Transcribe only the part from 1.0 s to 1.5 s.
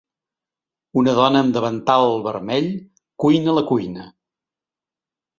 Una dona